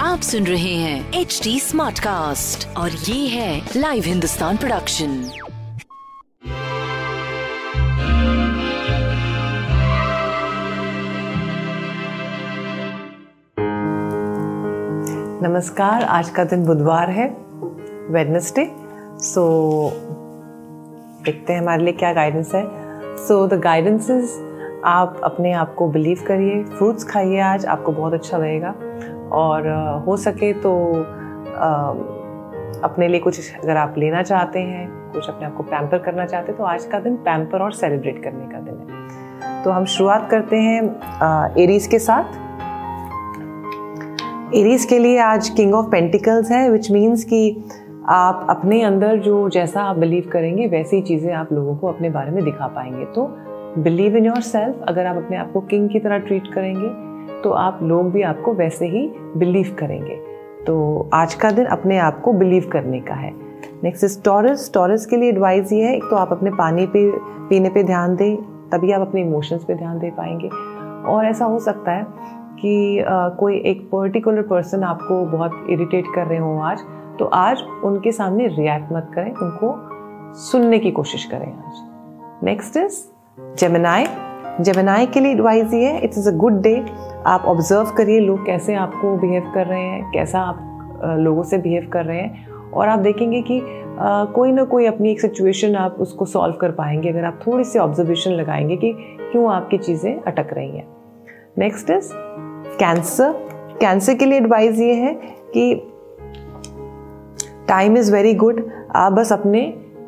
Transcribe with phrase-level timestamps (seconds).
[0.00, 5.08] आप सुन रहे हैं एच डी स्मार्ट कास्ट और ये है लाइव हिंदुस्तान प्रोडक्शन
[15.42, 17.28] नमस्कार आज का दिन बुधवार है
[18.10, 18.70] वेडनेसडे
[19.24, 19.46] सो
[21.24, 22.64] देखते हैं हमारे लिए क्या गाइडेंस है.
[23.16, 24.45] सो द गाइडेंस इज़
[24.84, 28.74] आप अपने आप को बिलीव करिए फ्रूट्स खाइए आज आपको बहुत अच्छा लगेगा।
[29.32, 29.68] और
[30.06, 32.14] हो सके तो uh,
[32.84, 36.52] अपने लिए कुछ अगर आप लेना चाहते हैं कुछ अपने आप को पैम्पर करना चाहते
[36.52, 40.28] हैं तो आज का दिन पैम्पर और सेलिब्रेट करने का दिन है। तो हम शुरुआत
[40.30, 42.44] करते हैं एरीज के साथ।
[44.54, 47.64] एरीज के लिए आज किंग ऑफ़ पेंटिकल्स है विच मीन्स कि
[48.08, 52.30] आप अपने अंदर जो जैसा आप बिलीव करेंगे वैसी चीज़ें आप लोगों को अपने बारे
[52.30, 53.24] में दिखा पाएँगे। तो
[53.78, 56.88] बिलीव इन योर सेल्फ अगर आप अपने आप को किंग की तरह ट्रीट करेंगे
[57.42, 60.14] तो आप लोग भी आपको वैसे ही बिलीव करेंगे।
[60.66, 63.32] तो आज का दिन अपने आप को बिलीव करने का है।
[63.84, 67.10] नेक्स्ट इज़ टॉरस टॉरस के लिए एडवाइस ये है एक तो आप अपने पानी पे
[67.48, 68.36] पीने पे ध्यान दें
[68.70, 70.48] तभी आप अपने इमोशंस पे ध्यान दे पाएँगे।
[71.10, 72.06] और ऐसा हो सकता है
[72.60, 76.84] कि आ, कोई एक पर्टिकुलर पर्सन आपको बहुत इरिटेट कर रहे हो आज
[77.18, 79.74] तो आज उनके सामने रिएक्ट मत करें उनको
[80.40, 83.04] सुनने की कोशिश करें आज। नेक्स्ट इज़
[83.38, 84.06] जेमिनाई
[84.60, 86.74] जेमिनाई के लिए एडवाइस ये it's is a good day
[87.26, 91.88] आप ऑब्ज़र्व करिए लोग कैसे आपको बिहेव कर रहे हैं कैसा आप लोगों से बिहेव
[91.92, 93.60] कर रहे हैं। और आप देखेंगे कि
[93.98, 97.64] आ, कोई ना कोई अपनी एक सिचुएशन आप उसको सॉल्व कर पाएँगे। अगर आप थोड़ी
[97.64, 98.92] सी ऑब्जर्वेशन लगाएँगे कि
[99.32, 100.86] क्यों आपकी चीज़ें अटक रही हैं।
[101.58, 102.10] नेक्स्ट इज़
[102.78, 103.32] कैंसर
[103.80, 105.14] कैंसर के लिए एडवाइस ये है
[105.56, 105.74] कि
[107.68, 109.62] टाइम इज़ वेरी गुड आप बस अपने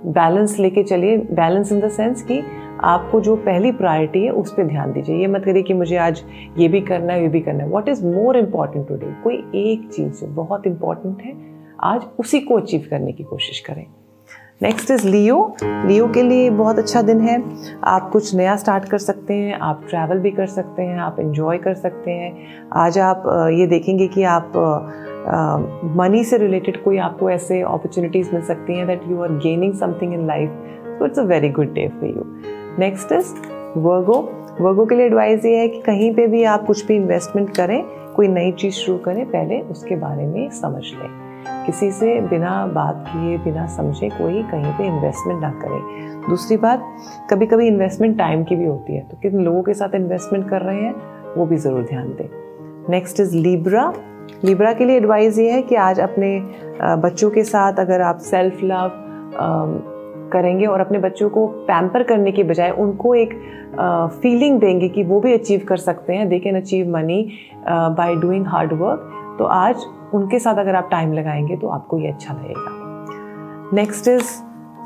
[0.07, 2.43] बैलेंस लेके चलिए बैलेंस इन द सेंस कि
[2.81, 6.23] आपको जो पहली प्रायोरिटी है, उस पर ध्यान दीजिए। ये मत करिए कि मुझे आज
[6.59, 9.89] ये भी करना है, ये भी करना है। What is more important today कोई एक
[9.93, 11.35] चीज़ बहुत इंपॉर्टेंट है,
[11.85, 13.85] आज उसी को अचीव करने की कोशिश करें।
[14.61, 17.37] नेक्स्ट इज़ लियो लियो के लिए बहुत अच्छा दिन है.
[17.85, 21.59] आप कुछ नया स्टार्ट कर सकते हैं, आप ट्रैवल भी कर सकते हैं, आप इन्जॉय
[21.59, 22.33] कर सकते हैं.
[22.77, 24.53] आज आप ये देखेंगे कि आप
[25.99, 30.15] मनी से रिलेटेड कोई आपको ऐसे अपॉर्चुनिटीज़ मिल सकती हैं that you are gaining something
[30.15, 30.51] in life
[30.99, 32.25] so it's a very good day for you
[32.79, 33.33] next is
[33.79, 34.21] Virgo
[34.61, 37.83] Virgo के लिए एडवाइस ये है कि कहीं पे भी आप कुछ भी इन्वेस्टमेंट करें,
[38.17, 41.28] कोई नई चीज़ शुरू करें, पहले उसके बारे में समझ लें.
[41.67, 46.85] किसी से बिना बात किए, बिना समझे कोई कहीं पे इन्वेस्टमेंट ना करे। दूसरी बात
[47.31, 50.63] कभी कभी इन्वेस्टमेंट टाइम की भी होती है तो किन लोगों के साथ इन्वेस्टमेंट कर
[50.63, 50.95] रहे हैं,
[51.37, 52.29] वो भी ज़रूर ध्यान दें।
[52.91, 53.93] नेक्स्ट इज़ लीब्रा
[54.45, 56.39] लीब्रा के लिए एडवाइस ये है कि आज अपने
[57.03, 58.91] बच्चों के साथ अगर आप सेल्फ लव
[60.33, 63.33] करेंगे और अपने बच्चों को पैम्पर करने के बजाय उनको एक
[64.23, 67.23] फीलिंग देंगे कि वो भी अचीव कर सकते हैं they can achieve money
[67.69, 69.85] by doing hard work तो आज
[70.15, 74.23] उनके साथ अगर आप टाइम लगाएँगे तो आपको ये अच्छा लगेगा। नेक्स्ट इज़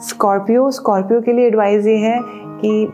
[0.00, 2.18] स्कॉर्पियो स्कॉर्पियो के लिए एडवाइस ये है
[2.60, 2.84] कि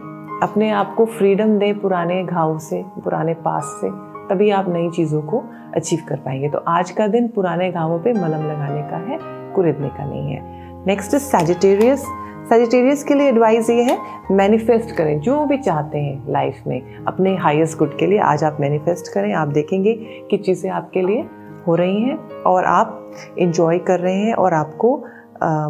[0.43, 3.91] अपने आप को फ्रीडम दें पुराने घाव से, पुराने पास से,
[4.29, 5.43] तभी आप नई चीज़ों को
[5.77, 9.19] अचीव कर पाएँगे। तो आज का दिन पुराने घावों पे मलम लगाने का है,
[9.55, 10.41] कुरेदने का नहीं है।
[10.87, 12.07] नेक्स्ट इज़ सैजिटेरियस
[12.51, 13.99] सजिटेरियस के लिए एडवाइस ये है
[14.31, 18.57] मैनिफेस्ट करें, जो भी चाहते हैं लाइफ में, अपने हाईएस्ट गुड के लिए आज आप
[18.61, 19.95] मैनिफेस्ट करें। आप देखेंगे
[20.31, 21.27] कि चीज़ें आपके लिए
[21.67, 24.97] हो रही हैं और आप इंजॉय कर रहे हैं और आपको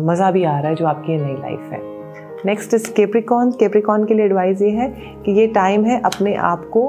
[0.03, 1.81] मज़ा भी आ रहा है जो आपकी नई लाइफ है।
[2.47, 4.89] नेक्स्ट इज़ केप्रिकॉन केप्रिकॉन के लिए एडवाइस ये है
[5.25, 6.83] कि ये टाइम है अपने आप को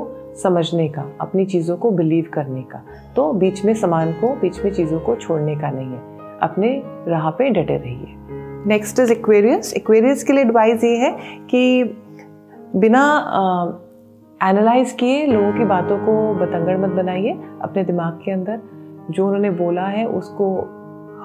[0.44, 2.83] समझने का, अपनी चीज़ों को बिलीव करने का।
[3.15, 7.29] तो बीच में सामान को, बीच में चीज़ों को छोड़ने का नहीं है। अपने राह
[7.29, 8.15] पे डटे रहिए।
[8.68, 11.12] नेक्स्ट इज़ एक्वेरियस एक्वेरियस के लिए एडवाइस ये है
[11.50, 11.83] कि
[12.75, 13.03] बिना
[14.41, 17.31] एनालाइज किए लोगों की बातों को बतंगड़ मत बनाइए
[17.62, 18.62] अपने दिमाग के अंदर।
[19.09, 20.56] जो उन्होंने बोला है, उसको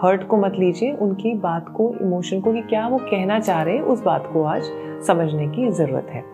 [0.02, 3.74] हर्ट को मत लीजिए। उनकी बात को इमोशन को कि क्या वो कहना चाह रहे
[3.74, 4.62] हैं, उस बात को आज
[5.06, 6.24] समझने की ज़रूरत है।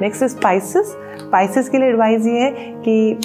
[0.00, 2.50] नेक्स्ट स्पाइसेस स्पाइसेस के लिए एडवाइस ये है
[2.82, 3.18] कि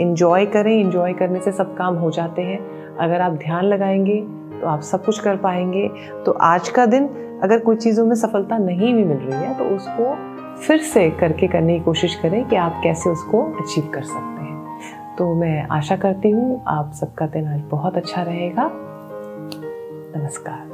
[0.00, 2.58] इंजॉय करें। इंजॉय करने से सब काम हो जाते हैं।
[2.96, 4.20] अगर आप ध्यान लगाएँगे
[4.60, 5.88] तो आप सब कुछ कर पाएँगे।
[6.26, 7.08] तो आज का दिन,
[7.42, 10.14] अगर कुछ चीज़ों में सफलता नहीं भी मिल रही है तो उसको
[10.56, 14.55] फिर से करके करने की कोशिश करें कि आप कैसे उसको अचीव कर सकते हैं।
[15.18, 18.70] तो मैं आशा करती हूँ आप सबका दिन आज बहुत अच्छा रहेगा।
[20.16, 20.72] नमस्कार।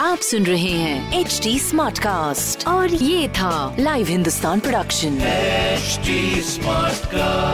[0.00, 5.18] आप सुन रहे हैं एच डी स्मार्ट कास्ट और ये था live Hindustan production
[6.44, 7.53] smart cast